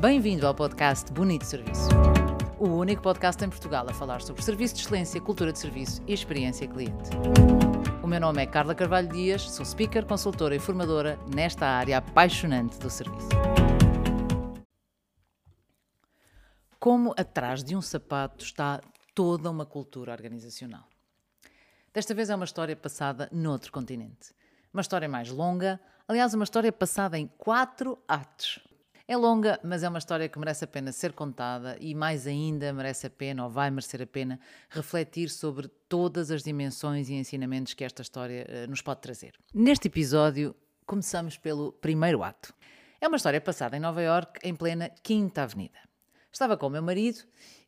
Bem-vindo 0.00 0.46
ao 0.46 0.54
podcast 0.54 1.12
Bonito 1.12 1.44
Serviço. 1.44 1.88
O 2.56 2.68
único 2.68 3.02
podcast 3.02 3.44
em 3.44 3.50
Portugal 3.50 3.84
a 3.90 3.92
falar 3.92 4.22
sobre 4.22 4.40
serviço 4.42 4.76
de 4.76 4.82
excelência, 4.82 5.20
cultura 5.20 5.52
de 5.52 5.58
serviço 5.58 6.00
e 6.06 6.12
experiência 6.12 6.68
cliente. 6.68 7.10
O 8.00 8.06
meu 8.06 8.20
nome 8.20 8.40
é 8.40 8.46
Carla 8.46 8.76
Carvalho 8.76 9.08
Dias, 9.08 9.50
sou 9.50 9.66
speaker, 9.66 10.06
consultora 10.06 10.54
e 10.54 10.60
formadora 10.60 11.18
nesta 11.34 11.66
área 11.66 11.98
apaixonante 11.98 12.78
do 12.78 12.88
serviço. 12.88 13.28
Como 16.78 17.12
atrás 17.18 17.64
de 17.64 17.74
um 17.74 17.82
sapato 17.82 18.44
está 18.44 18.80
toda 19.16 19.50
uma 19.50 19.66
cultura 19.66 20.12
organizacional. 20.12 20.84
Desta 21.92 22.14
vez 22.14 22.30
é 22.30 22.36
uma 22.36 22.44
história 22.44 22.76
passada 22.76 23.28
noutro 23.32 23.72
continente. 23.72 24.32
Uma 24.72 24.82
história 24.82 25.08
mais 25.08 25.28
longa, 25.28 25.80
aliás, 26.06 26.34
uma 26.34 26.44
história 26.44 26.70
passada 26.70 27.18
em 27.18 27.26
quatro 27.26 27.98
atos. 28.06 28.60
É 29.10 29.16
longa, 29.16 29.58
mas 29.64 29.82
é 29.82 29.88
uma 29.88 29.98
história 29.98 30.28
que 30.28 30.38
merece 30.38 30.64
a 30.64 30.66
pena 30.66 30.92
ser 30.92 31.14
contada 31.14 31.78
e, 31.80 31.94
mais 31.94 32.26
ainda, 32.26 32.70
merece 32.74 33.06
a 33.06 33.10
pena, 33.10 33.42
ou 33.42 33.48
vai 33.48 33.70
merecer 33.70 34.02
a 34.02 34.06
pena, 34.06 34.38
refletir 34.68 35.30
sobre 35.30 35.66
todas 35.88 36.30
as 36.30 36.42
dimensões 36.42 37.08
e 37.08 37.14
ensinamentos 37.14 37.72
que 37.72 37.84
esta 37.84 38.02
história 38.02 38.46
uh, 38.46 38.70
nos 38.70 38.82
pode 38.82 39.00
trazer. 39.00 39.32
Neste 39.54 39.88
episódio, 39.88 40.54
começamos 40.84 41.38
pelo 41.38 41.72
primeiro 41.72 42.22
ato. 42.22 42.52
É 43.00 43.08
uma 43.08 43.16
história 43.16 43.40
passada 43.40 43.78
em 43.78 43.80
Nova 43.80 44.02
York, 44.02 44.46
em 44.46 44.54
plena 44.54 44.90
Quinta 45.02 45.42
Avenida. 45.42 45.78
Estava 46.30 46.58
com 46.58 46.66
o 46.66 46.70
meu 46.70 46.82
marido 46.82 47.20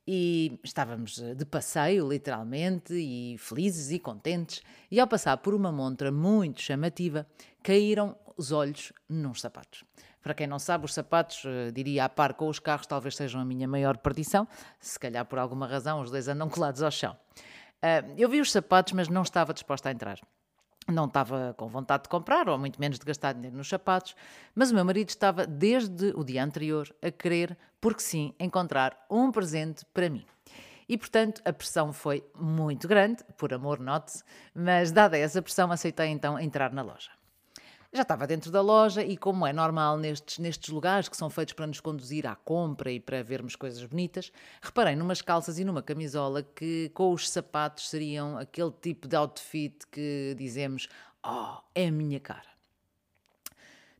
e 0.06 0.60
estávamos 0.62 1.22
eh, 1.22 1.34
de 1.34 1.46
passeio, 1.46 2.06
literalmente, 2.06 2.92
e 2.92 3.38
felizes 3.38 3.90
e 3.90 3.98
contentes, 3.98 4.60
e 4.90 5.00
ao 5.00 5.06
passar 5.06 5.38
por 5.38 5.54
uma 5.54 5.72
montra 5.72 6.12
muito 6.12 6.60
chamativa, 6.60 7.26
caíram 7.62 8.14
os 8.36 8.52
olhos 8.52 8.92
nos 9.08 9.40
sapatos. 9.40 9.84
Para 10.22 10.34
quem 10.34 10.46
não 10.46 10.58
sabe, 10.58 10.84
os 10.84 10.94
sapatos, 10.94 11.44
uh, 11.44 11.72
diria 11.72 12.04
a 12.04 12.08
par 12.08 12.34
com 12.34 12.48
os 12.48 12.58
carros, 12.58 12.86
talvez 12.86 13.16
sejam 13.16 13.40
a 13.40 13.44
minha 13.44 13.66
maior 13.66 13.96
perdição. 13.98 14.46
Se 14.78 14.98
calhar 14.98 15.24
por 15.24 15.38
alguma 15.38 15.66
razão 15.66 16.00
os 16.00 16.10
dois 16.10 16.28
andam 16.28 16.48
colados 16.50 16.82
ao 16.82 16.90
chão. 16.90 17.16
Uh, 17.82 18.14
eu 18.18 18.28
vi 18.28 18.40
os 18.40 18.52
sapatos, 18.52 18.92
mas 18.92 19.08
não 19.08 19.22
estava 19.22 19.54
disposta 19.54 19.88
a 19.88 19.92
entrar. 19.92 20.18
Não 20.88 21.06
estava 21.06 21.54
com 21.56 21.68
vontade 21.68 22.04
de 22.04 22.08
comprar, 22.08 22.48
ou 22.48 22.58
muito 22.58 22.80
menos 22.80 22.98
de 22.98 23.04
gastar 23.04 23.32
dinheiro 23.32 23.56
nos 23.56 23.68
sapatos, 23.68 24.14
mas 24.54 24.70
o 24.70 24.74
meu 24.74 24.84
marido 24.84 25.08
estava, 25.08 25.46
desde 25.46 26.12
o 26.16 26.24
dia 26.24 26.42
anterior, 26.42 26.92
a 27.00 27.10
querer, 27.10 27.56
porque 27.80 28.00
sim, 28.00 28.34
encontrar 28.38 29.06
um 29.08 29.30
presente 29.30 29.84
para 29.94 30.10
mim. 30.10 30.26
E, 30.88 30.98
portanto, 30.98 31.40
a 31.44 31.52
pressão 31.52 31.92
foi 31.92 32.24
muito 32.34 32.88
grande, 32.88 33.22
por 33.38 33.54
amor, 33.54 33.78
note-se, 33.78 34.24
mas 34.52 34.90
dada 34.90 35.16
essa 35.16 35.40
pressão, 35.40 35.70
aceitei 35.70 36.08
então 36.08 36.36
entrar 36.38 36.72
na 36.72 36.82
loja. 36.82 37.10
Já 37.92 38.02
estava 38.02 38.24
dentro 38.24 38.52
da 38.52 38.60
loja 38.60 39.02
e, 39.02 39.16
como 39.16 39.44
é 39.44 39.52
normal 39.52 39.96
nestes, 39.96 40.38
nestes 40.38 40.68
lugares 40.68 41.08
que 41.08 41.16
são 41.16 41.28
feitos 41.28 41.54
para 41.54 41.66
nos 41.66 41.80
conduzir 41.80 42.24
à 42.24 42.36
compra 42.36 42.92
e 42.92 43.00
para 43.00 43.20
vermos 43.20 43.56
coisas 43.56 43.84
bonitas, 43.84 44.30
reparei 44.62 44.94
numas 44.94 45.20
calças 45.20 45.58
e 45.58 45.64
numa 45.64 45.82
camisola 45.82 46.40
que, 46.40 46.88
com 46.90 47.12
os 47.12 47.28
sapatos, 47.28 47.90
seriam 47.90 48.38
aquele 48.38 48.70
tipo 48.70 49.08
de 49.08 49.16
outfit 49.16 49.74
que 49.90 50.36
dizemos: 50.38 50.88
Oh, 51.26 51.58
é 51.74 51.88
a 51.88 51.92
minha 51.92 52.20
cara. 52.20 52.59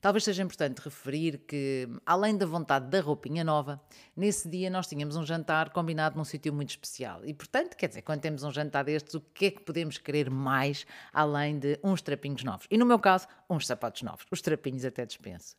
Talvez 0.01 0.25
seja 0.25 0.43
importante 0.43 0.79
referir 0.79 1.39
que, 1.47 1.87
além 2.07 2.37
da 2.37 2.47
vontade 2.47 2.89
da 2.89 3.03
roupinha 3.03 3.45
nova, 3.45 3.79
nesse 4.17 4.49
dia 4.49 4.71
nós 4.71 4.87
tínhamos 4.87 5.15
um 5.15 5.27
jantar 5.27 5.71
combinado 5.71 6.17
num 6.17 6.25
sítio 6.25 6.55
muito 6.55 6.71
especial. 6.71 7.23
E, 7.25 7.35
portanto, 7.35 7.77
quer 7.77 7.89
dizer, 7.89 8.01
quando 8.03 8.21
temos 8.21 8.43
um 8.43 8.51
jantar 8.51 8.85
destes, 8.85 9.15
o 9.15 9.21
que 9.21 9.47
é 9.47 9.51
que 9.51 9.61
podemos 9.61 9.99
querer 9.99 10.31
mais 10.31 10.87
além 11.13 11.59
de 11.59 11.79
uns 11.85 12.01
trapinhos 12.01 12.43
novos? 12.43 12.67
E 12.71 12.79
no 12.79 12.87
meu 12.87 12.99
caso, 12.99 13.27
uns 13.49 13.67
sapatos 13.67 14.01
novos. 14.01 14.25
Os 14.31 14.41
trapinhos 14.41 14.87
até 14.87 15.05
dispenso. 15.05 15.55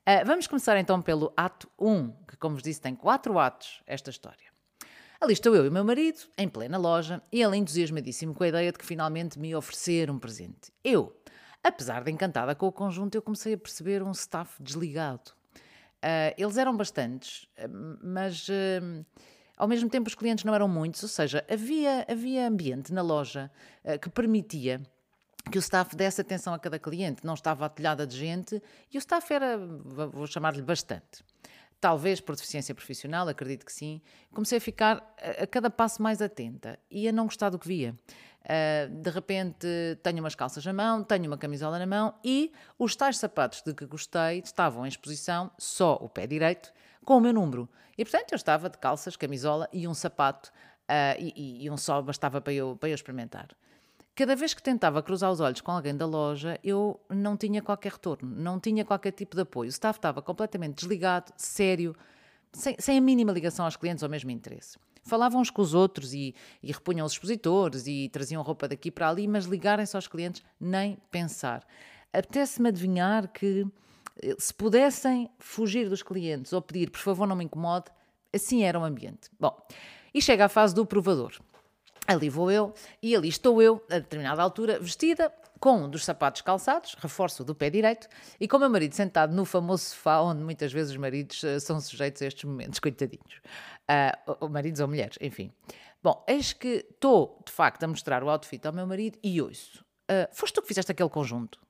Uh, 0.00 0.24
vamos 0.26 0.46
começar 0.46 0.76
então 0.78 1.00
pelo 1.00 1.32
ato 1.34 1.66
1, 1.78 2.10
que, 2.28 2.36
como 2.36 2.56
vos 2.56 2.62
disse, 2.62 2.80
tem 2.82 2.94
quatro 2.94 3.38
atos 3.38 3.82
esta 3.86 4.10
história. 4.10 4.48
Ali 5.20 5.32
estou 5.32 5.54
eu 5.54 5.64
e 5.64 5.68
o 5.68 5.72
meu 5.72 5.84
marido, 5.84 6.20
em 6.36 6.48
plena 6.48 6.78
loja, 6.78 7.22
e 7.32 7.42
ele 7.42 7.56
entusiasmadíssimo 7.56 8.34
com 8.34 8.44
a 8.44 8.48
ideia 8.48 8.70
de 8.70 8.78
que 8.78 8.86
finalmente 8.86 9.38
me 9.38 9.54
oferecer 9.54 10.10
um 10.10 10.18
presente. 10.18 10.70
Eu, 10.84 11.16
Apesar 11.62 12.04
de 12.04 12.10
encantada 12.10 12.54
com 12.54 12.66
o 12.66 12.72
conjunto, 12.72 13.14
eu 13.14 13.22
comecei 13.22 13.54
a 13.54 13.58
perceber 13.58 14.02
um 14.02 14.12
staff 14.12 14.62
desligado. 14.62 15.32
Uh, 15.98 16.30
eles 16.38 16.56
eram 16.56 16.76
bastantes, 16.76 17.48
ah, 17.58 17.66
mas 18.00 18.48
uh, 18.48 19.04
ao 19.56 19.66
mesmo 19.66 19.90
tempo 19.90 20.08
os 20.08 20.14
clientes 20.14 20.44
não 20.44 20.54
eram 20.54 20.68
muitos, 20.68 21.02
ou 21.02 21.08
seja, 21.08 21.44
havia, 21.50 22.06
havia 22.08 22.46
ambiente 22.46 22.92
na 22.92 23.02
loja 23.02 23.50
uh, 23.84 23.98
que 23.98 24.08
permitia 24.08 24.80
que 25.50 25.58
o 25.58 25.60
staff 25.60 25.96
desse 25.96 26.20
atenção 26.20 26.54
a 26.54 26.58
cada 26.58 26.78
cliente, 26.78 27.26
não 27.26 27.34
estava 27.34 27.66
atilhada 27.66 28.06
de 28.06 28.16
gente 28.16 28.62
e 28.92 28.96
o 28.96 29.00
staff 29.00 29.32
era, 29.32 29.58
vou 29.58 30.26
chamar-lhe, 30.26 30.62
bastante. 30.62 31.24
Talvez 31.80 32.20
por 32.20 32.36
deficiência 32.36 32.74
profissional, 32.74 33.26
acredito 33.28 33.64
que 33.64 33.72
sim, 33.72 34.00
comecei 34.32 34.58
a 34.58 34.60
ficar 34.60 35.14
a 35.40 35.46
cada 35.46 35.70
passo 35.70 36.02
mais 36.02 36.20
atenta 36.20 36.78
e 36.90 37.08
a 37.08 37.12
não 37.12 37.24
gostar 37.24 37.50
do 37.50 37.58
que 37.58 37.66
via. 37.66 37.96
Uh, 38.48 39.02
de 39.02 39.10
repente 39.10 39.66
tenho 40.02 40.20
umas 40.20 40.34
calças 40.34 40.64
na 40.64 40.72
mão, 40.72 41.04
tenho 41.04 41.26
uma 41.26 41.36
camisola 41.36 41.78
na 41.78 41.84
mão 41.84 42.14
e 42.24 42.50
os 42.78 42.96
tais 42.96 43.18
sapatos 43.18 43.60
de 43.60 43.74
que 43.74 43.84
gostei 43.84 44.38
estavam 44.38 44.86
em 44.86 44.88
exposição, 44.88 45.50
só 45.58 45.98
o 46.00 46.08
pé 46.08 46.26
direito, 46.26 46.72
com 47.04 47.18
o 47.18 47.20
meu 47.20 47.32
número. 47.34 47.68
E 47.98 48.04
portanto 48.06 48.32
eu 48.32 48.36
estava 48.36 48.70
de 48.70 48.78
calças, 48.78 49.16
camisola 49.16 49.68
e 49.70 49.86
um 49.86 49.92
sapato, 49.92 50.50
uh, 50.88 51.20
e, 51.20 51.64
e, 51.64 51.70
um 51.70 51.76
só 51.76 52.00
bastava 52.00 52.40
para 52.40 52.54
eu, 52.54 52.74
para 52.74 52.88
eu 52.88 52.94
experimentar. 52.94 53.48
Cada 54.14 54.34
vez 54.34 54.54
que 54.54 54.62
tentava 54.62 55.02
cruzar 55.02 55.30
os 55.30 55.40
olhos 55.40 55.60
com 55.60 55.70
alguém 55.70 55.94
da 55.94 56.06
loja, 56.06 56.58
eu 56.64 56.98
não 57.08 57.36
tinha 57.36 57.60
qualquer 57.60 57.92
retorno, 57.92 58.34
não 58.34 58.58
tinha 58.58 58.84
qualquer 58.84 59.12
tipo 59.12 59.36
de 59.36 59.42
apoio. 59.42 59.68
O 59.68 59.70
staff 59.70 59.98
estava 59.98 60.22
completamente 60.22 60.76
desligado, 60.76 61.32
sério, 61.36 61.94
sem, 62.52 62.74
sem 62.78 62.98
a 62.98 63.00
mínima 63.00 63.30
ligação 63.30 63.66
aos 63.66 63.76
clientes 63.76 64.02
ou 64.02 64.08
mesmo 64.08 64.30
interesse. 64.30 64.78
Falavam 65.08 65.40
uns 65.40 65.50
com 65.50 65.62
os 65.62 65.72
outros 65.72 66.12
e, 66.12 66.34
e 66.62 66.70
repunham 66.70 67.06
os 67.06 67.12
expositores 67.12 67.86
e 67.86 68.10
traziam 68.10 68.42
roupa 68.42 68.68
daqui 68.68 68.90
para 68.90 69.08
ali, 69.08 69.26
mas 69.26 69.46
ligarem-se 69.46 69.96
aos 69.96 70.06
clientes, 70.06 70.42
nem 70.60 70.98
pensar. 71.10 71.66
Apetece-me 72.12 72.68
adivinhar 72.68 73.26
que 73.28 73.66
eh, 74.22 74.36
se 74.38 74.52
pudessem 74.52 75.30
fugir 75.38 75.88
dos 75.88 76.02
clientes 76.02 76.52
ou 76.52 76.60
pedir, 76.60 76.90
por 76.90 77.00
favor, 77.00 77.26
não 77.26 77.34
me 77.34 77.44
incomode, 77.44 77.86
assim 78.32 78.64
era 78.64 78.78
o 78.78 78.84
ambiente. 78.84 79.30
Bom, 79.40 79.56
e 80.12 80.20
chega 80.20 80.44
a 80.44 80.48
fase 80.48 80.74
do 80.74 80.84
provador. 80.84 81.32
Ali 82.06 82.28
vou 82.28 82.50
eu 82.50 82.72
e 83.02 83.16
ali 83.16 83.28
estou 83.28 83.60
eu, 83.62 83.82
a 83.90 83.98
determinada 83.98 84.42
altura, 84.42 84.78
vestida 84.78 85.32
com 85.58 85.84
um 85.84 85.88
dos 85.88 86.04
sapatos 86.04 86.42
calçados, 86.42 86.94
reforço 86.94 87.44
do 87.44 87.54
pé 87.54 87.70
direito, 87.70 88.08
e 88.38 88.46
com 88.46 88.56
o 88.56 88.60
meu 88.60 88.70
marido 88.70 88.94
sentado 88.94 89.34
no 89.34 89.44
famoso 89.44 89.84
sofá, 89.84 90.20
onde 90.20 90.42
muitas 90.42 90.72
vezes 90.72 90.92
os 90.92 90.96
maridos 90.96 91.42
uh, 91.42 91.60
são 91.60 91.80
sujeitos 91.80 92.22
a 92.22 92.26
estes 92.26 92.44
momentos, 92.44 92.78
coitadinhos. 92.80 93.40
Uh, 94.40 94.48
maridos 94.48 94.80
ou 94.80 94.88
mulheres, 94.88 95.18
enfim. 95.20 95.52
Bom, 96.02 96.24
eis 96.28 96.52
que 96.52 96.86
estou, 96.90 97.42
de 97.44 97.52
facto, 97.52 97.82
a 97.82 97.88
mostrar 97.88 98.22
o 98.22 98.30
outfit 98.30 98.64
ao 98.66 98.72
meu 98.72 98.86
marido 98.86 99.18
e 99.22 99.40
ouço. 99.42 99.84
Uh, 100.10 100.28
foste 100.32 100.54
tu 100.54 100.62
que 100.62 100.68
fizeste 100.68 100.92
aquele 100.92 101.10
conjunto? 101.10 101.60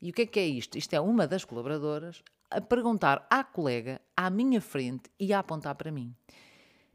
E 0.00 0.10
o 0.10 0.12
que 0.12 0.22
é 0.22 0.26
que 0.26 0.40
é 0.40 0.46
isto? 0.46 0.78
Isto 0.78 0.94
é 0.94 1.00
uma 1.00 1.26
das 1.26 1.44
colaboradoras 1.44 2.22
a 2.50 2.60
perguntar 2.60 3.26
à 3.28 3.44
colega, 3.44 4.00
à 4.16 4.30
minha 4.30 4.60
frente, 4.60 5.10
e 5.20 5.32
a 5.32 5.40
apontar 5.40 5.74
para 5.74 5.92
mim. 5.92 6.14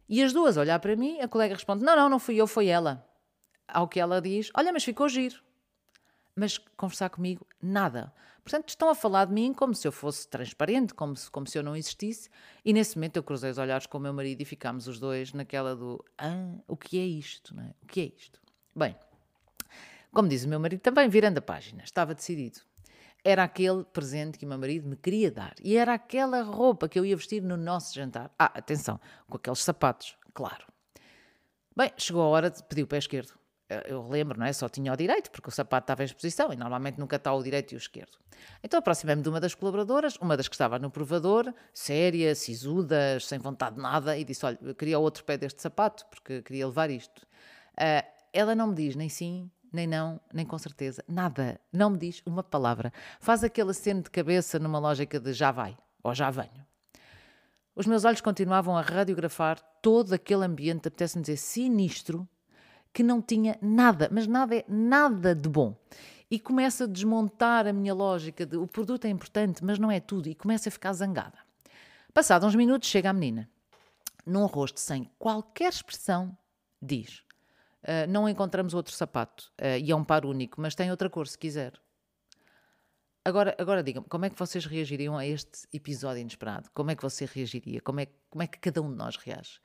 E 0.10 0.24
as 0.24 0.34
duas 0.34 0.58
olhar 0.58 0.80
para 0.80 0.96
mim, 0.96 1.20
a 1.20 1.28
colega 1.28 1.54
responde: 1.54 1.84
Não, 1.84 1.96
não, 1.96 2.10
não 2.10 2.20
fui 2.20 2.36
eu, 2.36 2.48
foi 2.48 2.68
ela. 2.68 3.06
Ao 3.68 3.88
que 3.88 4.00
ela 4.00 4.22
diz: 4.22 4.50
Olha, 4.56 4.74
mas 4.74 4.84
ficou 4.84 5.08
giro 5.08 5.44
mas 6.36 6.58
conversar 6.58 7.10
comigo, 7.10 7.46
nada. 7.62 8.14
Portanto, 8.44 8.70
estão 8.70 8.90
a 8.90 8.96
falar 8.96 9.26
de 9.26 9.34
mim 9.34 9.54
como 9.54 9.74
se 9.74 9.88
eu 9.88 9.92
fosse 9.92 10.28
transparente, 10.28 10.94
como 10.94 11.16
se, 11.16 11.30
como 11.32 11.48
se 11.48 11.58
eu 11.58 11.64
não 11.64 11.76
existisse. 11.76 12.30
E 12.66 12.74
nesse 12.74 12.98
momento 12.98 13.18
eu 13.18 13.24
cruzei 13.24 13.52
os 13.52 13.58
olhares 13.58 13.86
com 13.86 13.98
o 13.98 14.02
meu 14.02 14.14
marido 14.14 14.42
e 14.42 14.46
ficámos 14.46 14.88
os 14.88 15.00
dois 15.00 15.32
naquela 15.32 15.76
do 15.76 16.04
ah, 16.18 16.56
o 16.68 16.76
que 16.76 17.00
é 17.00 17.06
isto? 17.06 17.56
Não 17.56 17.64
é? 17.64 17.74
O 17.82 17.88
que 17.88 18.02
é 18.02 18.06
isto? 18.06 18.42
Bem, 18.76 18.96
como 20.12 20.28
diz 20.28 20.44
o 20.44 20.50
meu 20.50 20.60
marido 20.60 20.82
também, 20.82 21.08
virando 21.08 21.38
a 21.38 21.42
página, 21.42 21.84
estava 21.84 22.14
decidido. 22.14 22.60
Era 23.24 23.44
aquele 23.44 23.86
presente 23.86 24.38
que 24.38 24.46
o 24.46 24.50
meu 24.50 24.58
marido 24.58 24.88
me 24.88 24.98
queria 24.98 25.32
dar. 25.32 25.56
E 25.64 25.78
era 25.78 25.94
aquela 25.94 26.44
roupa 26.44 26.90
que 26.90 27.00
eu 27.00 27.06
ia 27.06 27.16
vestir 27.16 27.42
no 27.42 27.56
nosso 27.56 27.96
jantar. 27.96 28.30
Ah, 28.38 28.52
atenção, 28.56 29.00
com 29.30 29.38
aqueles 29.38 29.60
sapatos, 29.60 30.18
claro. 30.34 30.66
Bem, 31.76 31.92
chegou 31.98 32.22
a 32.22 32.28
hora 32.28 32.52
de 32.52 32.62
pedir 32.64 32.84
o 32.84 32.88
pé 32.88 32.98
esquerdo. 32.98 33.34
Eh, 33.74 33.84
eu 33.88 34.08
lembro, 34.08 34.40
não 34.40 34.46
é? 34.46 34.54
Só 34.54 34.70
tinha 34.70 34.94
o 34.94 34.96
direito, 34.96 35.32
porque 35.32 35.50
o 35.50 35.52
sapato 35.52 35.86
estava 35.86 36.04
em 36.04 36.06
exposição 36.06 36.54
e 36.54 36.56
normalmente 36.56 37.00
nunca 37.00 37.16
está 37.16 37.34
o 37.34 37.42
direito 37.42 37.72
e 37.74 37.76
o 37.76 37.78
esquerdo. 37.78 38.18
Então 38.64 38.80
aproximei-me 38.80 39.22
de 39.22 39.30
uma 39.30 39.40
das 39.40 39.56
colaboradoras, 39.56 40.16
uma 40.18 40.38
das 40.38 40.48
que 40.48 40.56
estava 40.56 40.78
no 40.78 40.92
provador, 40.92 41.54
séria, 41.74 42.36
sisuda, 42.36 43.20
sem 43.20 43.40
vontade 43.40 43.76
de 43.76 43.82
nada, 43.82 44.18
e 44.18 44.24
disse: 44.24 44.46
Olha, 44.46 44.58
eu 44.62 44.76
queria 44.76 45.00
outro 45.00 45.24
pé 45.24 45.38
deste 45.38 45.62
sapato, 45.62 46.06
porque 46.08 46.42
queria 46.42 46.68
levar 46.68 46.90
isto. 46.90 47.24
Uh, 47.74 48.06
ela 48.32 48.54
não 48.54 48.68
me 48.68 48.76
diz 48.76 48.96
nem 48.96 49.10
sim, 49.10 49.50
nem 49.72 49.88
não, 49.88 50.20
nem 50.32 50.46
com 50.46 50.58
certeza, 50.58 51.04
nada. 51.08 51.60
Não 51.72 51.90
me 51.90 51.98
diz 51.98 52.22
uma 52.26 52.44
palavra. 52.44 52.94
Faz 53.20 53.44
aquele 53.44 53.72
aceno 53.72 54.04
de 54.04 54.12
cabeça 54.12 54.60
numa 54.60 54.80
lógica 54.80 55.20
de 55.20 55.34
já 55.34 55.52
vai 55.52 55.78
ou 56.04 56.14
já 56.14 56.30
venho. 56.30 56.64
Os 57.76 57.88
meus 57.88 58.06
olhos 58.06 58.22
continuavam 58.22 58.78
a 58.78 58.82
radiografar 58.82 59.60
todo 59.82 60.14
aquele 60.14 60.46
ambiente, 60.46 60.88
apetece-me 60.88 61.24
dizer, 61.24 61.38
sinistro, 61.38 62.28
que 62.94 63.02
não 63.02 63.22
tinha 63.22 63.58
nada, 63.62 64.08
mas 64.12 64.28
nada 64.28 64.56
é 64.56 64.66
nada 64.68 65.34
de 65.34 65.50
bom. 65.50 65.76
E 66.30 66.40
começa 66.40 66.84
a 66.84 66.88
desmontar 66.88 67.68
a 67.68 67.74
minha 67.74 67.94
lógica 67.94 68.46
de 68.46 68.56
o 68.56 68.68
produto 68.68 69.06
é 69.06 69.10
importante, 69.10 69.64
mas 69.64 69.80
não 69.80 69.92
é 69.92 70.00
tudo, 70.00 70.30
e 70.30 70.36
começa 70.36 70.70
a 70.70 70.72
ficar 70.72 70.94
zangada. 70.94 71.38
Passado 72.14 72.46
uns 72.46 72.56
minutos, 72.56 72.88
chega 72.88 73.10
a 73.10 73.14
menina. 73.14 73.50
Num 74.26 74.46
rosto 74.46 74.80
sem 74.80 75.10
qualquer 75.18 75.74
expressão, 75.74 76.38
diz: 76.82 77.24
uh, 77.84 78.10
Não 78.10 78.30
encontramos 78.30 78.74
outro 78.74 78.94
sapato. 78.94 79.52
Uh, 79.60 79.80
e 79.84 79.92
é 79.92 79.96
um 79.96 80.04
par 80.04 80.26
único, 80.26 80.62
mas 80.62 80.76
tem 80.76 80.92
outra 80.92 81.10
cor 81.10 81.28
se 81.28 81.38
quiser. 81.38 81.74
Agora, 83.26 83.56
agora 83.58 83.82
digam-me, 83.82 84.08
como 84.08 84.26
é 84.26 84.30
que 84.30 84.38
vocês 84.38 84.66
reagiriam 84.66 85.18
a 85.18 85.26
este 85.26 85.68
episódio 85.72 86.22
inesperado? 86.22 86.70
Como 86.74 86.92
é 86.92 86.96
que 86.96 87.02
você 87.02 87.26
reagiria? 87.26 87.80
Como 87.80 88.02
é, 88.02 88.08
como 88.30 88.44
é 88.44 88.48
que 88.48 88.60
cada 88.60 88.82
um 88.82 88.92
de 88.92 88.98
nós 88.98 89.16
reage? 89.16 89.60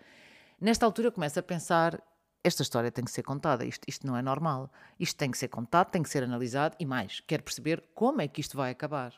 Nesta 0.60 0.86
altura 0.86 1.08
eu 1.08 1.12
começo 1.12 1.38
a 1.38 1.42
pensar, 1.42 2.00
esta 2.42 2.62
história 2.62 2.90
tem 2.90 3.04
que 3.04 3.10
ser 3.10 3.22
contada, 3.22 3.64
isto, 3.64 3.84
isto 3.86 4.06
não 4.06 4.16
é 4.16 4.22
normal. 4.22 4.70
Isto 4.98 5.16
tem 5.16 5.30
que 5.30 5.38
ser 5.38 5.48
contado, 5.48 5.90
tem 5.90 6.02
que 6.02 6.08
ser 6.08 6.22
analisado 6.22 6.76
e 6.78 6.86
mais, 6.86 7.20
quero 7.20 7.42
perceber 7.42 7.82
como 7.94 8.20
é 8.20 8.28
que 8.28 8.40
isto 8.40 8.56
vai 8.56 8.70
acabar. 8.70 9.14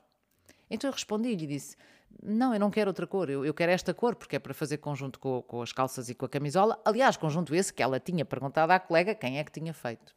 Então 0.71 0.89
eu 0.89 0.93
respondi-lhe 0.93 1.45
e 1.45 1.47
disse, 1.47 1.77
não, 2.23 2.53
eu 2.53 2.61
não 2.61 2.71
quero 2.71 2.91
outra 2.91 3.07
cor, 3.07 3.31
eu, 3.31 3.45
eu 3.45 3.55
quero 3.55 3.73
esta 3.73 3.95
cor, 3.95 4.15
porque 4.15 4.37
é 4.37 4.39
para 4.39 4.55
fazer 4.55 4.79
conjunto 4.79 5.19
com, 5.19 5.43
com 5.43 5.63
as 5.63 5.73
calças 5.73 6.09
e 6.09 6.15
com 6.15 6.27
a 6.27 6.29
camisola. 6.29 6.81
Aliás, 6.85 7.17
conjunto 7.17 7.55
esse 7.55 7.73
que 7.73 7.83
ela 7.83 8.01
tinha 8.01 8.25
perguntado 8.25 8.73
à 8.73 8.81
colega 8.81 9.15
quem 9.15 9.39
é 9.39 9.45
que 9.45 9.53
tinha 9.53 9.73
feito. 9.73 10.15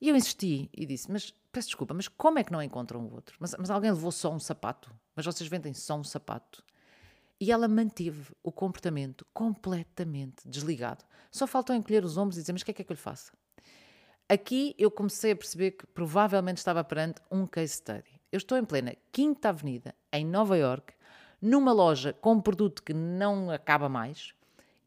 E 0.00 0.08
eu 0.08 0.16
insisti 0.16 0.68
e 0.72 0.86
disse: 0.86 1.10
Mas 1.10 1.34
peço 1.52 1.68
desculpa, 1.68 1.94
mas 1.94 2.08
como 2.08 2.38
é 2.38 2.44
que 2.44 2.52
não 2.52 2.62
encontram 2.62 3.00
o 3.00 3.12
outro? 3.12 3.36
Mas, 3.38 3.54
mas 3.58 3.70
alguém 3.70 3.90
levou 3.90 4.12
só 4.12 4.32
um 4.32 4.38
sapato? 4.38 4.94
Mas 5.14 5.24
vocês 5.24 5.48
vendem 5.48 5.72
só 5.72 5.96
um 5.96 6.04
sapato? 6.04 6.64
E 7.40 7.50
ela 7.50 7.68
manteve 7.68 8.32
o 8.42 8.52
comportamento 8.52 9.26
completamente 9.32 10.48
desligado. 10.48 11.04
Só 11.30 11.46
faltou 11.46 11.74
encolher 11.74 12.04
os 12.04 12.16
ombros 12.16 12.36
e 12.36 12.40
dizer: 12.40 12.52
Mas 12.52 12.62
o 12.62 12.64
que 12.64 12.70
é 12.70 12.74
que 12.74 12.82
é 12.82 12.84
que 12.84 12.92
eu 12.92 12.94
lhe 12.94 13.00
faça? 13.00 13.32
Aqui 14.28 14.74
eu 14.78 14.90
comecei 14.90 15.32
a 15.32 15.36
perceber 15.36 15.72
que 15.72 15.86
provavelmente 15.86 16.58
estava 16.58 16.82
perante 16.82 17.20
um 17.30 17.46
case 17.46 17.74
study. 17.74 18.20
Eu 18.32 18.38
estou 18.38 18.56
em 18.56 18.64
plena 18.64 18.94
Quinta 19.12 19.50
Avenida, 19.50 19.94
em 20.12 20.24
Nova 20.24 20.56
York, 20.56 20.94
numa 21.40 21.72
loja 21.72 22.12
com 22.12 22.32
um 22.32 22.40
produto 22.40 22.82
que 22.82 22.94
não 22.94 23.50
acaba 23.50 23.88
mais 23.88 24.32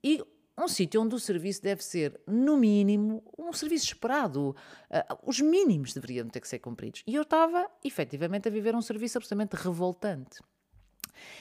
e 0.04 0.24
um 0.58 0.68
sítio 0.68 1.02
onde 1.02 1.14
o 1.14 1.20
serviço 1.20 1.62
deve 1.62 1.84
ser, 1.84 2.20
no 2.26 2.58
mínimo, 2.58 3.24
um 3.38 3.54
serviço 3.54 3.86
esperado. 3.86 4.56
Uh, 4.90 5.18
os 5.24 5.40
mínimos 5.40 5.94
deveriam 5.94 6.28
ter 6.28 6.40
que 6.40 6.48
ser 6.48 6.58
cumpridos. 6.58 7.04
E 7.06 7.14
eu 7.14 7.22
estava, 7.22 7.70
efetivamente, 7.84 8.48
a 8.48 8.52
viver 8.52 8.76
um 8.76 8.82
serviço 8.82 9.20
absolutamente 9.20 9.56
revoltante. 9.56 10.40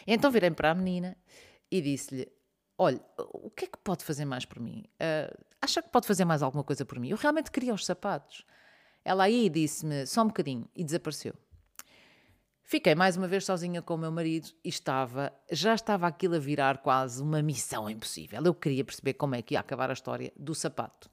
Então 0.07 0.31
virei 0.31 0.51
para 0.51 0.71
a 0.71 0.75
menina 0.75 1.17
e 1.71 1.81
disse-lhe: 1.81 2.31
Olha, 2.79 3.01
o 3.19 3.51
que 3.51 3.65
é 3.65 3.69
que 3.69 3.79
pode 3.79 4.05
fazer 4.05 4.25
mais 4.25 4.45
por 4.45 4.61
mim? 4.61 4.85
Uh, 5.01 5.45
acha 5.63 5.83
que 5.83 5.89
pode 5.89 6.07
fazer 6.07 6.25
mais 6.25 6.43
alguma 6.43 6.63
coisa 6.63 6.85
por 6.85 6.99
mim? 6.99 7.09
Eu 7.09 7.17
realmente 7.17 7.51
queria 7.51 7.73
os 7.73 7.87
sapatos. 7.87 8.45
Ela 9.05 9.25
aí 9.25 9.49
disse-me 9.49 10.07
só 10.07 10.23
um 10.23 10.27
bocadinho 10.27 10.69
e 10.75 10.85
desapareceu. 10.85 11.35
Fiquei 12.69 12.97
mais 12.97 13.17
uma 13.17 13.29
vez 13.29 13.45
sozinha 13.45 13.81
com 13.81 13.95
o 13.95 13.99
meu 13.99 14.11
marido 14.11 14.49
e 14.65 14.69
estava, 14.69 15.33
já 15.53 15.73
estava 15.73 16.09
aquilo 16.09 16.35
a 16.35 16.39
virar 16.41 16.79
quase 16.79 17.23
uma 17.23 17.41
missão 17.41 17.89
impossível. 17.89 18.43
Eu 18.45 18.53
queria 18.53 18.85
perceber 18.85 19.15
como 19.15 19.37
é 19.37 19.43
que 19.43 19.55
ia 19.55 19.61
acabar 19.61 19.89
a 19.89 19.93
história 19.93 20.33
do 20.37 20.53
sapato. 20.53 21.09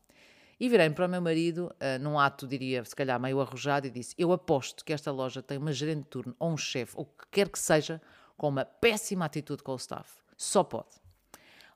E 0.60 0.68
virei 0.68 0.90
para 0.90 1.06
o 1.06 1.10
meu 1.10 1.22
marido, 1.22 1.72
uh, 1.76 2.02
num 2.02 2.18
ato, 2.18 2.48
diria, 2.48 2.84
se 2.84 2.96
calhar 2.96 3.20
meio 3.20 3.40
arrojado, 3.40 3.86
e 3.86 3.92
disse: 3.92 4.16
Eu 4.18 4.32
aposto 4.32 4.84
que 4.84 4.94
esta 4.94 5.12
loja 5.12 5.44
tem 5.44 5.60
uma 5.60 5.72
gerente 5.72 6.04
de 6.04 6.08
turno 6.08 6.36
ou 6.40 6.52
um 6.54 6.58
chefe, 6.58 6.94
ou 6.96 7.04
o 7.04 7.06
que 7.06 7.28
quer 7.30 7.50
que 7.50 7.60
seja, 7.60 8.02
com 8.38 8.50
uma 8.50 8.66
péssima 8.66 9.26
atitude 9.26 9.64
com 9.64 9.74
o 9.74 9.78
staff. 9.78 10.10
Só 10.38 10.64
pode. 10.64 11.04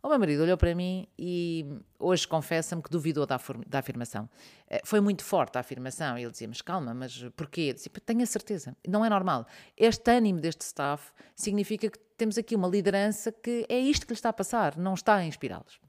O 0.01 0.09
meu 0.09 0.19
marido 0.19 0.44
olhou 0.44 0.57
para 0.57 0.74
mim 0.75 1.07
e 1.18 1.65
hoje 2.00 2.27
confessa-me 2.27 2.81
que 2.81 2.89
duvidou 2.89 3.25
da, 3.25 3.39
da, 3.68 3.80
afirmação. 3.80 4.30
Eh, 4.69 4.81
foi 4.86 5.01
muito 5.01 5.24
forte 5.24 5.57
a 5.57 5.59
afirmação. 5.59 6.18
Ele 6.18 6.31
dizia: 6.31 6.48
Mas 6.48 6.62
calma, 6.62 6.94
mas 6.94 7.25
porquê? 7.36 7.74
Disse, 7.74 7.89
Tenho 7.89 8.21
a 8.21 8.25
certeza, 8.25 8.77
não 8.88 9.04
é 9.04 9.09
normal. 9.09 9.45
Este 9.75 10.09
ânimo 10.12 10.39
deste 10.39 10.62
staff 10.62 11.12
significa 11.36 11.89
que 11.89 12.00
temos 12.15 12.38
aqui 12.38 12.56
uma 12.56 12.68
liderança 12.68 13.31
que 13.31 13.65
é 13.68 13.77
isto 13.77 14.06
que 14.06 14.13
lhe 14.13 14.18
está 14.18 14.30
a 14.30 14.33
passar, 14.33 14.77
não 14.77 14.94
está 14.94 15.15
a 15.15 15.25
inspirá-los. 15.25 15.80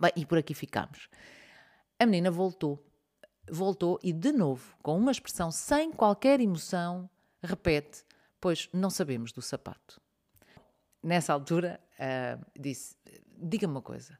Bem, 0.00 0.12
e 0.16 0.24
por 0.24 0.38
aqui 0.38 0.54
ficamos. 0.54 1.08
A 1.98 2.06
menina 2.06 2.30
voltou, 2.30 2.82
voltou 3.50 3.98
e 4.02 4.12
de 4.12 4.32
novo, 4.32 4.76
com 4.82 4.96
uma 4.96 5.12
expressão 5.12 5.50
sem 5.50 5.92
qualquer 5.92 6.40
emoção, 6.40 7.10
repete: 7.42 8.04
Pois 8.42 8.68
não 8.72 8.90
sabemos 8.90 9.30
do 9.30 9.40
sapato. 9.40 10.00
Nessa 11.00 11.32
altura, 11.32 11.80
uh, 11.94 12.44
disse: 12.60 12.96
diga-me 13.38 13.74
uma 13.74 13.80
coisa. 13.80 14.18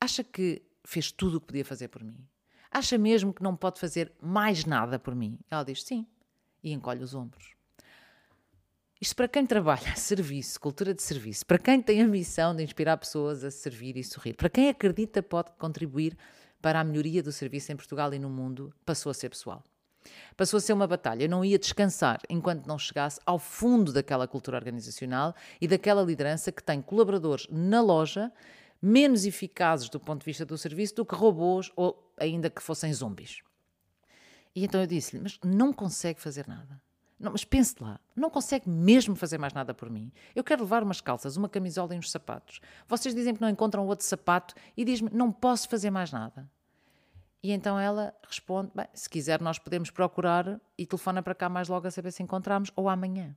Acha 0.00 0.24
que 0.24 0.62
fez 0.82 1.12
tudo 1.12 1.36
o 1.36 1.40
que 1.42 1.48
podia 1.48 1.64
fazer 1.64 1.88
por 1.88 2.02
mim? 2.02 2.26
Acha 2.70 2.96
mesmo 2.96 3.34
que 3.34 3.42
não 3.42 3.54
pode 3.54 3.78
fazer 3.78 4.14
mais 4.18 4.64
nada 4.64 4.98
por 4.98 5.14
mim? 5.14 5.38
Ela 5.50 5.62
diz 5.62 5.82
sim 5.82 6.06
e 6.64 6.72
encolhe 6.72 7.04
os 7.04 7.14
ombros. 7.14 7.54
Isto 8.98 9.14
para 9.14 9.28
quem 9.28 9.44
trabalha 9.44 9.94
serviço, 9.94 10.58
cultura 10.58 10.94
de 10.94 11.02
serviço, 11.02 11.44
para 11.44 11.58
quem 11.58 11.82
tem 11.82 12.00
a 12.00 12.08
missão 12.08 12.56
de 12.56 12.62
inspirar 12.62 12.96
pessoas 12.96 13.44
a 13.44 13.50
servir 13.50 13.94
e 13.98 14.02
sorrir, 14.02 14.36
para 14.36 14.48
quem 14.48 14.70
acredita 14.70 15.22
pode 15.22 15.50
contribuir 15.58 16.16
para 16.62 16.80
a 16.80 16.84
melhoria 16.84 17.22
do 17.22 17.30
serviço 17.30 17.72
em 17.72 17.76
Portugal 17.76 18.14
e 18.14 18.18
no 18.18 18.30
mundo, 18.30 18.74
passou 18.86 19.10
a 19.10 19.14
ser 19.14 19.28
pessoal. 19.28 19.62
Passou 20.36 20.58
a 20.58 20.60
ser 20.60 20.72
uma 20.72 20.86
batalha. 20.86 21.24
Eu 21.24 21.28
não 21.28 21.44
ia 21.44 21.58
descansar 21.58 22.20
enquanto 22.28 22.66
não 22.66 22.78
chegasse 22.78 23.20
ao 23.26 23.38
fundo 23.38 23.92
daquela 23.92 24.26
cultura 24.26 24.56
organizacional 24.56 25.34
e 25.60 25.68
daquela 25.68 26.02
liderança 26.02 26.50
que 26.50 26.62
tem 26.62 26.80
colaboradores 26.80 27.46
na 27.50 27.80
loja 27.80 28.32
menos 28.80 29.26
eficazes 29.26 29.88
do 29.88 30.00
ponto 30.00 30.20
de 30.20 30.26
vista 30.26 30.44
do 30.44 30.56
serviço 30.56 30.94
do 30.94 31.04
que 31.04 31.14
robôs 31.14 31.70
ou 31.76 32.12
ainda 32.16 32.48
que 32.48 32.62
fossem 32.62 32.92
zombies. 32.92 33.42
E 34.54 34.64
então 34.64 34.80
eu 34.80 34.86
disse-lhe: 34.86 35.22
Mas 35.22 35.38
não 35.44 35.72
consegue 35.72 36.20
fazer 36.20 36.46
nada. 36.48 36.80
Não, 37.18 37.32
mas 37.32 37.44
pense 37.44 37.74
lá, 37.78 38.00
não 38.16 38.30
consegue 38.30 38.66
mesmo 38.66 39.14
fazer 39.14 39.36
mais 39.36 39.52
nada 39.52 39.74
por 39.74 39.90
mim. 39.90 40.10
Eu 40.34 40.42
quero 40.42 40.62
levar 40.62 40.82
umas 40.82 41.02
calças, 41.02 41.36
uma 41.36 41.50
camisola 41.50 41.94
e 41.94 41.98
uns 41.98 42.10
sapatos. 42.10 42.62
Vocês 42.88 43.14
dizem 43.14 43.34
que 43.34 43.42
não 43.42 43.50
encontram 43.50 43.86
outro 43.86 44.06
sapato 44.06 44.54
e 44.74 44.84
diz-me: 44.84 45.10
Não 45.12 45.30
posso 45.30 45.68
fazer 45.68 45.90
mais 45.90 46.10
nada. 46.10 46.50
E 47.42 47.52
então 47.52 47.78
ela 47.78 48.14
responde: 48.26 48.70
Bem, 48.74 48.86
se 48.92 49.08
quiser, 49.08 49.40
nós 49.40 49.58
podemos 49.58 49.90
procurar 49.90 50.60
e 50.76 50.86
telefona 50.86 51.22
para 51.22 51.34
cá 51.34 51.48
mais 51.48 51.68
logo 51.68 51.86
a 51.86 51.90
saber 51.90 52.12
se 52.12 52.22
encontramos 52.22 52.70
ou 52.76 52.88
amanhã. 52.88 53.34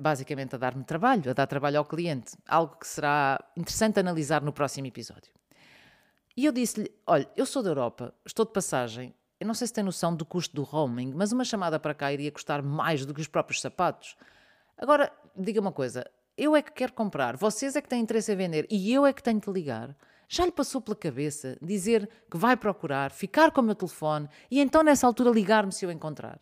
Basicamente, 0.00 0.54
a 0.54 0.58
dar-me 0.58 0.84
trabalho, 0.84 1.30
a 1.30 1.34
dar 1.34 1.46
trabalho 1.46 1.78
ao 1.78 1.84
cliente, 1.84 2.34
algo 2.46 2.76
que 2.76 2.86
será 2.86 3.42
interessante 3.56 4.00
analisar 4.00 4.42
no 4.42 4.52
próximo 4.52 4.86
episódio. 4.86 5.32
E 6.36 6.44
eu 6.44 6.52
disse-lhe: 6.52 6.90
Olha, 7.06 7.28
eu 7.36 7.46
sou 7.46 7.62
da 7.62 7.70
Europa, 7.70 8.14
estou 8.24 8.44
de 8.44 8.52
passagem, 8.52 9.14
eu 9.42 9.46
não 9.46 9.54
sei 9.54 9.66
se 9.66 9.72
tem 9.72 9.82
noção 9.84 10.14
do 10.14 10.24
custo 10.24 10.54
do 10.54 10.62
roaming, 10.62 11.12
mas 11.14 11.32
uma 11.32 11.44
chamada 11.44 11.78
para 11.78 11.94
cá 11.94 12.12
iria 12.12 12.30
custar 12.30 12.62
mais 12.62 13.04
do 13.04 13.12
que 13.12 13.20
os 13.20 13.28
próprios 13.28 13.60
sapatos. 13.60 14.16
Agora, 14.78 15.12
diga 15.36 15.60
uma 15.60 15.72
coisa: 15.72 16.08
eu 16.36 16.54
é 16.56 16.62
que 16.62 16.72
quero 16.72 16.92
comprar, 16.92 17.36
vocês 17.36 17.76
é 17.76 17.82
que 17.82 17.88
têm 17.88 18.00
interesse 18.00 18.32
em 18.32 18.36
vender 18.36 18.66
e 18.70 18.92
eu 18.92 19.04
é 19.04 19.12
que 19.12 19.22
tenho 19.22 19.40
de 19.40 19.50
ligar. 19.50 19.96
Já 20.34 20.46
lhe 20.46 20.50
passou 20.50 20.80
pela 20.80 20.96
cabeça 20.96 21.58
dizer 21.60 22.08
que 22.30 22.38
vai 22.38 22.56
procurar, 22.56 23.10
ficar 23.10 23.50
com 23.50 23.60
o 23.60 23.64
meu 23.64 23.74
telefone 23.74 24.26
e 24.50 24.60
então 24.60 24.82
nessa 24.82 25.06
altura 25.06 25.28
ligar-me 25.28 25.70
se 25.70 25.84
eu 25.84 25.92
encontrar? 25.92 26.40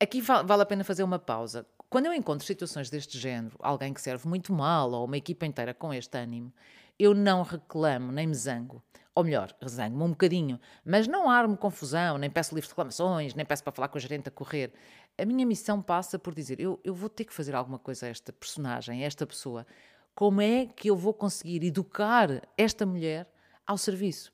Aqui 0.00 0.20
vale 0.20 0.62
a 0.62 0.66
pena 0.66 0.82
fazer 0.82 1.04
uma 1.04 1.20
pausa. 1.20 1.64
Quando 1.88 2.06
eu 2.06 2.12
encontro 2.12 2.44
situações 2.44 2.90
deste 2.90 3.16
género, 3.16 3.56
alguém 3.60 3.94
que 3.94 4.00
serve 4.00 4.26
muito 4.26 4.52
mal 4.52 4.90
ou 4.90 5.04
uma 5.04 5.16
equipa 5.16 5.46
inteira 5.46 5.72
com 5.72 5.94
este 5.94 6.18
ânimo, 6.18 6.52
eu 6.98 7.14
não 7.14 7.44
reclamo 7.44 8.10
nem 8.10 8.26
me 8.26 8.34
zango. 8.34 8.82
Ou 9.14 9.22
melhor, 9.22 9.54
zango-me 9.64 10.02
um 10.02 10.10
bocadinho, 10.10 10.58
mas 10.84 11.06
não 11.06 11.30
armo 11.30 11.56
confusão, 11.56 12.18
nem 12.18 12.30
peço 12.30 12.52
livre 12.52 12.66
de 12.66 12.72
reclamações, 12.72 13.32
nem 13.32 13.46
peço 13.46 13.62
para 13.62 13.72
falar 13.72 13.86
com 13.86 13.98
a 13.98 14.00
gerente 14.00 14.28
a 14.28 14.32
correr. 14.32 14.72
A 15.16 15.24
minha 15.24 15.46
missão 15.46 15.80
passa 15.80 16.18
por 16.18 16.34
dizer: 16.34 16.58
eu, 16.58 16.80
eu 16.82 16.94
vou 16.94 17.08
ter 17.08 17.26
que 17.26 17.32
fazer 17.32 17.54
alguma 17.54 17.78
coisa 17.78 18.06
a 18.06 18.08
esta 18.08 18.32
personagem, 18.32 19.04
a 19.04 19.06
esta 19.06 19.24
pessoa, 19.24 19.64
como 20.14 20.40
é 20.40 20.66
que 20.66 20.90
eu 20.90 20.96
vou 20.96 21.14
conseguir 21.14 21.64
educar 21.64 22.28
esta 22.56 22.84
mulher 22.84 23.30
ao 23.66 23.78
serviço? 23.78 24.32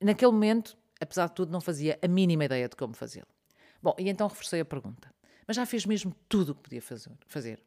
Naquele 0.00 0.32
momento, 0.32 0.76
apesar 1.00 1.28
de 1.28 1.34
tudo, 1.34 1.52
não 1.52 1.60
fazia 1.60 1.98
a 2.02 2.08
mínima 2.08 2.44
ideia 2.44 2.68
de 2.68 2.76
como 2.76 2.94
fazê-lo. 2.94 3.28
Bom, 3.82 3.94
e 3.98 4.08
então 4.08 4.28
reforcei 4.28 4.60
a 4.60 4.64
pergunta. 4.64 5.12
Mas 5.46 5.56
já 5.56 5.66
fez 5.66 5.84
mesmo 5.84 6.14
tudo 6.28 6.52
o 6.52 6.54
que 6.54 6.62
podia 6.62 6.82
fazer. 7.26 7.62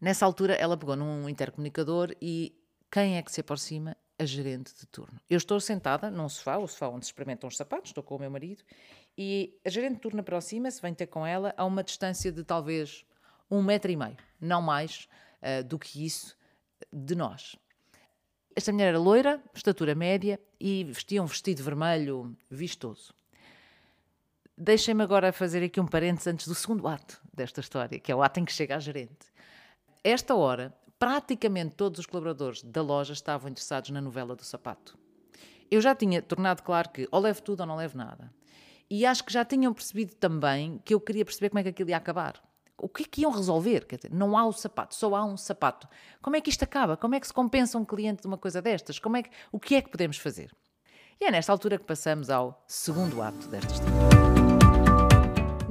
Nessa 0.00 0.26
altura, 0.26 0.54
ela 0.54 0.76
pegou 0.76 0.96
num 0.96 1.28
intercomunicador 1.28 2.14
e 2.20 2.54
quem 2.90 3.16
é 3.16 3.22
que 3.22 3.32
se 3.32 3.40
aproxima? 3.40 3.96
A 4.18 4.24
gerente 4.24 4.72
de 4.78 4.86
turno. 4.86 5.18
Eu 5.28 5.36
estou 5.36 5.58
sentada 5.58 6.10
num 6.10 6.28
sofá, 6.28 6.58
o 6.58 6.68
sofá 6.68 6.88
onde 6.88 7.06
se 7.06 7.08
experimentam 7.10 7.48
os 7.48 7.56
sapatos, 7.56 7.90
estou 7.90 8.04
com 8.04 8.16
o 8.16 8.18
meu 8.18 8.30
marido, 8.30 8.62
e 9.16 9.58
a 9.64 9.70
gerente 9.70 9.94
de 9.94 10.00
turno 10.00 10.20
aproxima-se, 10.20 10.80
vem 10.80 10.94
ter 10.94 11.06
com 11.06 11.26
ela 11.26 11.52
a 11.56 11.64
uma 11.64 11.82
distância 11.82 12.30
de 12.30 12.44
talvez 12.44 13.04
um 13.50 13.62
metro 13.62 13.90
e 13.90 13.96
meio, 13.96 14.16
não 14.40 14.62
mais, 14.62 15.08
uh, 15.42 15.64
do 15.64 15.78
que 15.78 16.04
isso 16.04 16.36
de 16.92 17.14
nós. 17.14 17.56
Esta 18.54 18.72
mulher 18.72 18.88
era 18.88 18.98
loira, 18.98 19.42
estatura 19.54 19.94
média 19.94 20.38
e 20.60 20.84
vestia 20.84 21.22
um 21.22 21.26
vestido 21.26 21.62
vermelho 21.62 22.36
vistoso. 22.50 23.14
Deixem-me 24.56 25.02
agora 25.02 25.32
fazer 25.32 25.64
aqui 25.64 25.80
um 25.80 25.86
parênteses 25.86 26.26
antes 26.26 26.46
do 26.46 26.54
segundo 26.54 26.86
ato 26.86 27.20
desta 27.32 27.60
história, 27.60 27.98
que 27.98 28.12
é 28.12 28.14
o 28.14 28.22
ato 28.22 28.40
em 28.40 28.44
que 28.44 28.52
chega 28.52 28.76
a 28.76 28.78
gerente. 28.78 29.32
Esta 30.04 30.34
hora, 30.34 30.76
praticamente 30.98 31.74
todos 31.74 32.00
os 32.00 32.06
colaboradores 32.06 32.62
da 32.62 32.82
loja 32.82 33.14
estavam 33.14 33.50
interessados 33.50 33.90
na 33.90 34.00
novela 34.00 34.36
do 34.36 34.44
sapato. 34.44 34.98
Eu 35.70 35.80
já 35.80 35.94
tinha 35.94 36.20
tornado 36.20 36.62
claro 36.62 36.90
que 36.90 37.08
ou 37.10 37.20
levo 37.20 37.40
tudo 37.42 37.60
ou 37.60 37.66
não 37.66 37.76
levo 37.76 37.96
nada. 37.96 38.32
E 38.90 39.06
acho 39.06 39.24
que 39.24 39.32
já 39.32 39.42
tinham 39.42 39.72
percebido 39.72 40.14
também 40.16 40.78
que 40.84 40.92
eu 40.92 41.00
queria 41.00 41.24
perceber 41.24 41.48
como 41.48 41.60
é 41.60 41.62
que 41.62 41.70
aquilo 41.70 41.88
ia 41.88 41.96
acabar 41.96 42.42
o 42.82 42.88
que 42.88 43.04
é 43.04 43.06
que 43.06 43.20
iam 43.22 43.30
resolver? 43.30 43.86
Quer 43.86 43.96
dizer, 43.96 44.12
não 44.12 44.36
há 44.36 44.44
o 44.44 44.52
sapato, 44.52 44.94
só 44.94 45.14
há 45.14 45.24
um 45.24 45.36
sapato. 45.36 45.88
Como 46.20 46.36
é 46.36 46.40
que 46.40 46.50
isto 46.50 46.64
acaba? 46.64 46.96
Como 46.96 47.14
é 47.14 47.20
que 47.20 47.26
se 47.26 47.32
compensa 47.32 47.78
um 47.78 47.84
cliente 47.84 48.22
de 48.22 48.26
uma 48.26 48.36
coisa 48.36 48.60
destas? 48.60 48.98
Como 48.98 49.16
é 49.16 49.22
que, 49.22 49.30
o 49.50 49.60
que 49.60 49.76
é 49.76 49.80
que 49.82 49.88
podemos 49.88 50.18
fazer? 50.18 50.50
E 51.20 51.24
é 51.24 51.30
nesta 51.30 51.52
altura 51.52 51.78
que 51.78 51.84
passamos 51.84 52.28
ao 52.28 52.62
segundo 52.66 53.22
ato 53.22 53.46
desta 53.46 53.72
história. 53.72 54.31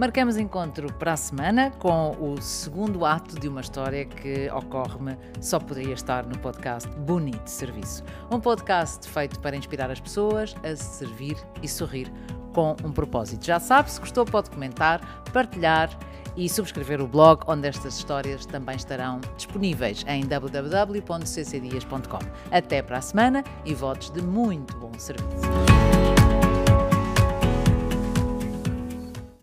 Marcamos 0.02 0.36
encontro 0.36 0.92
para 0.94 1.14
a 1.14 1.16
semana 1.16 1.70
com 1.78 2.18
o 2.20 2.42
segundo 2.42 3.06
ato 3.06 3.40
de 3.40 3.48
uma 3.48 3.62
história 3.62 4.04
que 4.04 4.50
ocorre-me 4.50 5.16
só 5.40 5.60
poderia 5.60 5.94
estar 5.94 6.26
no 6.26 6.40
podcast 6.40 6.90
Bonito 6.90 7.48
Serviço. 7.48 8.04
Um 8.32 8.40
podcast 8.40 9.08
feito 9.08 9.40
para 9.40 9.56
inspirar 9.56 9.92
as 9.92 10.00
pessoas 10.00 10.56
a 10.64 10.76
se 10.76 10.98
servir 11.06 11.38
e 11.62 11.68
sorrir 11.68 12.12
com 12.52 12.76
um 12.84 12.92
propósito. 12.92 13.46
Já 13.46 13.60
sabe, 13.60 13.92
se 13.92 14.00
gostou, 14.00 14.26
pode 14.26 14.50
comentar, 14.50 15.24
partilhar 15.32 15.96
e 16.36 16.50
subscrever 16.50 17.00
o 17.00 17.08
blog, 17.08 17.44
onde 17.46 17.68
estas 17.68 17.96
histórias 17.96 18.44
também 18.48 18.78
estarão 18.78 19.22
disponíveis 19.38 20.04
em 20.08 20.26
www.ccdias.com. 20.26 22.20
Até 22.50 22.82
para 22.82 22.98
a 22.98 23.02
semana 23.02 23.44
e 23.64 23.76
votos 23.76 24.10
de 24.10 24.24
muito 24.24 24.76
bom 24.80 24.94
serviço. 24.98 25.71